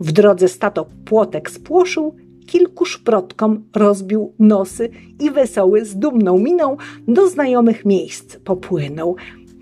W 0.01 0.13
drodze 0.13 0.49
stato 0.49 0.87
płotek 1.05 1.51
spłoszył, 1.51 2.17
kilku 2.47 2.85
szprotkom 2.85 3.65
rozbił 3.75 4.35
nosy 4.39 4.91
i 5.21 5.31
wesoły 5.31 5.85
z 5.85 5.97
dumną 5.97 6.39
miną 6.39 6.77
do 7.09 7.29
znajomych 7.29 7.85
miejsc 7.85 8.37
popłynął. 8.37 9.17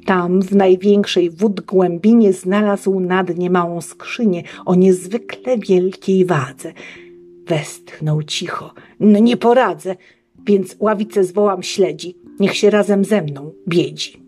Tam 0.06 0.42
w 0.42 0.56
największej 0.56 1.30
wód 1.30 1.60
głębinie 1.60 2.32
znalazł 2.32 3.00
na 3.00 3.24
dnie 3.24 3.50
małą 3.50 3.80
skrzynię 3.80 4.42
o 4.64 4.74
niezwykle 4.74 5.58
wielkiej 5.58 6.24
wadze. 6.24 6.72
Westchnął 7.46 8.22
cicho. 8.22 8.74
No 9.00 9.18
nie 9.18 9.36
poradzę. 9.36 9.96
więc 10.46 10.76
ławicę 10.78 11.24
zwołam 11.24 11.62
śledzi. 11.62 12.16
Niech 12.40 12.56
się 12.56 12.70
razem 12.70 13.04
ze 13.04 13.22
mną 13.22 13.52
biedzi. 13.68 14.24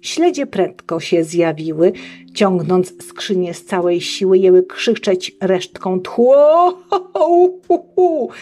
Śledzie 0.00 0.46
prędko 0.46 1.00
się 1.00 1.24
zjawiły, 1.24 1.92
ciągnąc 2.34 3.04
skrzynię 3.04 3.54
z 3.54 3.64
całej 3.64 4.00
siły, 4.00 4.38
jęły 4.38 4.62
krzyczeć 4.62 5.36
resztką 5.40 6.00
tchło, 6.00 6.78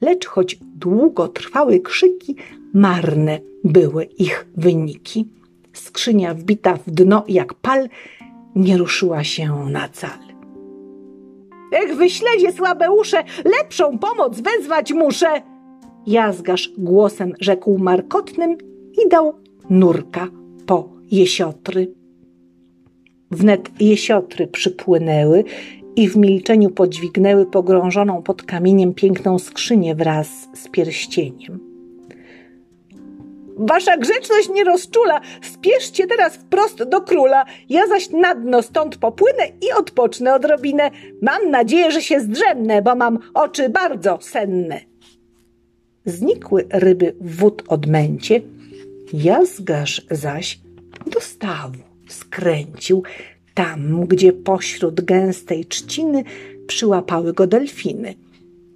lecz 0.00 0.26
choć 0.26 0.58
długo 0.76 1.28
trwały 1.28 1.80
krzyki, 1.80 2.36
marne 2.74 3.40
były 3.66 4.04
ich 4.04 4.46
wyniki. 4.56 5.28
Skrzynia 5.72 6.34
wbita 6.34 6.76
w 6.76 6.90
dno 6.90 7.24
jak 7.28 7.54
pal 7.54 7.88
nie 8.56 8.76
ruszyła 8.76 9.24
się 9.24 9.66
na 9.70 9.88
cal. 9.88 10.18
Ech, 11.72 11.96
wyśledzie 11.96 12.52
słabe 12.52 12.90
usze, 12.90 13.24
lepszą 13.44 13.98
pomoc 13.98 14.40
wezwać 14.40 14.92
muszę! 14.92 15.42
Jazgasz 16.06 16.72
głosem 16.78 17.32
rzekł 17.40 17.78
markotnym 17.78 18.56
i 19.04 19.08
dał 19.08 19.34
nurka 19.70 20.28
po 20.66 20.88
jesiotry. 21.10 21.94
Wnet 23.30 23.70
jesiotry 23.80 24.46
przypłynęły 24.46 25.44
i 25.96 26.08
w 26.08 26.16
milczeniu 26.16 26.70
podźwignęły 26.70 27.46
pogrążoną 27.46 28.22
pod 28.22 28.42
kamieniem 28.42 28.94
piękną 28.94 29.38
skrzynię 29.38 29.94
wraz 29.94 30.28
z 30.54 30.68
pierścieniem. 30.68 31.75
Wasza 33.56 33.96
grzeczność 33.96 34.48
nie 34.48 34.64
rozczula, 34.64 35.20
spieszcie 35.42 36.06
teraz 36.06 36.36
wprost 36.36 36.82
do 36.82 37.00
króla, 37.00 37.44
ja 37.68 37.86
zaś 37.86 38.10
na 38.10 38.34
dno 38.34 38.62
stąd 38.62 38.96
popłynę 38.96 39.42
i 39.68 39.72
odpocznę 39.72 40.34
odrobinę. 40.34 40.90
Mam 41.22 41.50
nadzieję, 41.50 41.90
że 41.90 42.02
się 42.02 42.20
zdrzemnę, 42.20 42.82
bo 42.82 42.94
mam 42.94 43.18
oczy 43.34 43.68
bardzo 43.68 44.18
senne. 44.20 44.80
Znikły 46.04 46.66
ryby 46.70 47.14
wód 47.20 47.62
odmęcie, 47.68 48.40
jazgarz 49.14 50.06
zaś 50.10 50.60
do 51.06 51.20
stawu 51.20 51.78
skręcił, 52.08 53.02
tam, 53.54 54.06
gdzie 54.06 54.32
pośród 54.32 55.00
gęstej 55.00 55.64
trzciny 55.64 56.24
przyłapały 56.66 57.32
go 57.32 57.46
delfiny. 57.46 58.14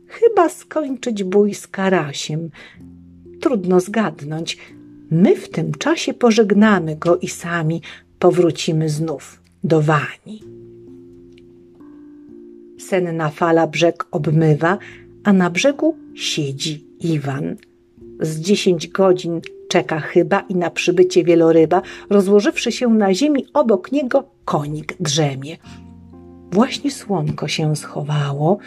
Chyba 0.06 0.48
skończyć 0.48 1.24
bój 1.24 1.54
z 1.54 1.66
karasiem. 1.66 2.50
Trudno 3.40 3.80
zgadnąć. 3.80 4.58
My 5.10 5.36
w 5.36 5.48
tym 5.48 5.74
czasie 5.74 6.14
pożegnamy 6.14 6.96
go 6.96 7.16
i 7.16 7.28
sami 7.28 7.82
powrócimy 8.18 8.88
znów 8.88 9.40
do 9.64 9.82
Wani. 9.82 10.42
Senna 12.78 13.30
fala 13.30 13.66
brzeg 13.66 14.06
obmywa, 14.10 14.78
a 15.24 15.32
na 15.32 15.50
brzegu 15.50 15.96
siedzi 16.14 16.84
Iwan. 17.00 17.56
Z 18.20 18.40
dziesięć 18.40 18.88
godzin 18.88 19.40
czeka 19.68 20.00
chyba 20.00 20.40
i 20.40 20.54
na 20.54 20.70
przybycie 20.70 21.24
wieloryba, 21.24 21.82
rozłożywszy 22.10 22.72
się 22.72 22.88
na 22.88 23.14
ziemi 23.14 23.46
obok 23.54 23.92
niego, 23.92 24.24
konik 24.44 24.96
drzemie. 25.00 25.56
Właśnie 26.52 26.90
słonko 26.90 27.48
się 27.48 27.76
schowało, 27.76 28.58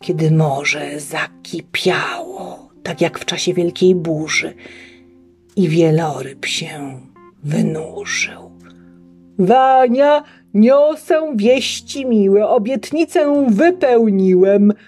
kiedy 0.00 0.30
morze 0.30 1.00
zakipiało, 1.00 2.67
tak 2.88 3.00
jak 3.00 3.18
w 3.18 3.24
czasie 3.24 3.54
wielkiej 3.54 3.94
burzy, 3.94 4.54
i 5.56 5.68
wieloryb 5.68 6.46
się 6.46 7.00
wynurzył. 7.44 8.50
Wania, 9.38 10.22
niosę 10.54 11.32
wieści 11.36 12.06
miłe, 12.06 12.48
obietnicę 12.48 13.46
wypełniłem– 13.50 14.72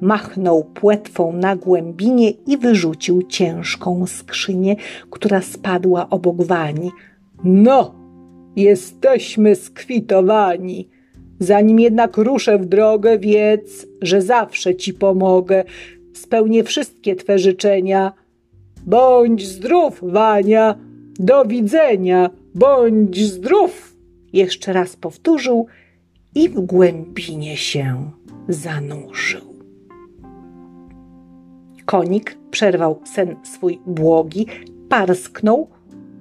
machnął 0.00 0.64
płetwą 0.64 1.32
na 1.32 1.56
głębinie 1.56 2.30
i 2.30 2.58
wyrzucił 2.58 3.22
ciężką 3.22 4.06
skrzynię, 4.06 4.76
która 5.10 5.40
spadła 5.40 6.10
obok 6.10 6.42
wani. 6.42 6.90
No, 7.44 7.94
jesteśmy 8.56 9.56
skwitowani. 9.56 10.88
Zanim 11.38 11.80
jednak 11.80 12.16
ruszę 12.16 12.58
w 12.58 12.66
drogę, 12.66 13.18
wiedz, 13.18 13.86
że 14.02 14.22
zawsze 14.22 14.74
ci 14.74 14.94
pomogę. 14.94 15.64
Spełnię 16.14 16.64
wszystkie 16.64 17.16
twe 17.16 17.38
życzenia. 17.38 18.12
Bądź 18.86 19.46
zdrów, 19.48 20.00
Wania. 20.02 20.78
Do 21.18 21.44
widzenia. 21.44 22.30
Bądź 22.54 23.24
zdrów. 23.24 23.96
Jeszcze 24.32 24.72
raz 24.72 24.96
powtórzył 24.96 25.66
i 26.34 26.48
w 26.48 26.60
głębinie 26.60 27.56
się 27.56 28.10
zanurzył. 28.48 29.54
Konik 31.84 32.38
przerwał 32.50 33.00
sen 33.04 33.36
swój 33.44 33.80
błogi, 33.86 34.46
parsknął, 34.88 35.68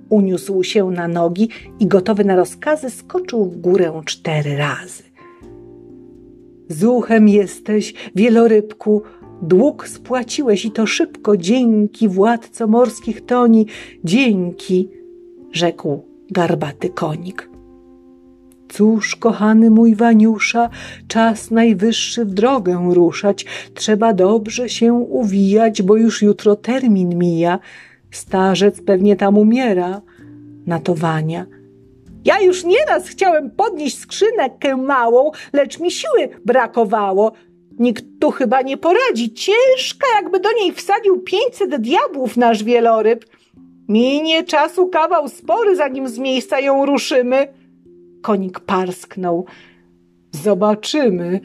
uniósł 0.09 0.63
się 0.63 0.91
na 0.91 1.07
nogi 1.07 1.49
i 1.79 1.87
gotowy 1.87 2.25
na 2.25 2.35
rozkazy 2.35 2.89
skoczył 2.89 3.45
w 3.45 3.57
górę 3.57 4.01
cztery 4.05 4.57
razy. 4.57 5.03
Zuchem 6.69 7.29
jesteś, 7.29 7.93
wielorybku, 8.15 9.01
dług 9.43 9.87
spłaciłeś 9.87 10.65
i 10.65 10.71
to 10.71 10.85
szybko, 10.85 11.37
dzięki 11.37 12.09
władco 12.09 12.67
morskich 12.67 13.25
toni, 13.25 13.65
dzięki, 14.03 14.89
rzekł 15.51 16.03
garbaty 16.31 16.89
konik. 16.89 17.49
Cóż, 18.69 19.15
kochany 19.15 19.69
mój 19.69 19.95
Waniusza, 19.95 20.69
czas 21.07 21.51
najwyższy 21.51 22.25
w 22.25 22.33
drogę 22.33 22.89
ruszać. 22.93 23.45
Trzeba 23.73 24.13
dobrze 24.13 24.69
się 24.69 24.93
uwijać, 24.93 25.81
bo 25.81 25.95
już 25.95 26.21
jutro 26.21 26.55
termin 26.55 27.17
mija. 27.17 27.59
Starzec 28.11 28.81
pewnie 28.81 29.15
tam 29.15 29.37
umiera. 29.37 30.01
Na 30.67 30.79
to 30.79 30.95
Wania. 30.95 31.45
Ja 32.25 32.41
już 32.41 32.63
nieraz 32.63 33.07
chciałem 33.07 33.51
podnieść 33.51 33.99
skrzynkę 33.99 34.77
małą, 34.77 35.31
lecz 35.53 35.79
mi 35.79 35.91
siły 35.91 36.29
brakowało. 36.45 37.31
Nikt 37.79 38.05
tu 38.19 38.31
chyba 38.31 38.61
nie 38.61 38.77
poradzi. 38.77 39.33
Ciężka, 39.33 40.07
jakby 40.15 40.39
do 40.39 40.49
niej 40.51 40.71
wsadził 40.71 41.21
pięćset 41.21 41.81
diabłów 41.81 42.37
nasz 42.37 42.63
wieloryb. 42.63 43.25
Minie 43.89 44.43
czasu 44.43 44.87
kawał 44.87 45.29
spory, 45.29 45.75
zanim 45.75 46.07
z 46.07 46.17
miejsca 46.17 46.59
ją 46.59 46.85
ruszymy. 46.85 47.47
Konik 48.21 48.59
parsknął. 48.59 49.45
Zobaczymy. 50.31 51.39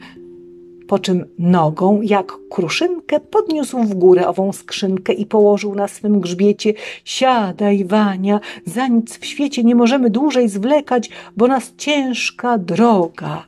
Po 0.87 0.99
czym 0.99 1.25
nogą, 1.39 2.01
jak 2.01 2.33
kruszynkę, 2.49 3.19
podniósł 3.19 3.83
w 3.83 3.93
górę 3.93 4.27
ową 4.27 4.53
skrzynkę 4.53 5.13
i 5.13 5.25
położył 5.25 5.75
na 5.75 5.87
swym 5.87 6.19
grzbiecie. 6.19 6.73
Siadaj, 7.05 7.85
Wania, 7.85 8.39
za 8.65 8.87
nic 8.87 9.17
w 9.17 9.25
świecie 9.25 9.63
nie 9.63 9.75
możemy 9.75 10.09
dłużej 10.09 10.49
zwlekać, 10.49 11.09
bo 11.37 11.47
nas 11.47 11.73
ciężka 11.77 12.57
droga 12.57 13.45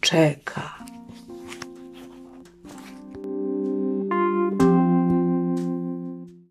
czeka. 0.00 0.75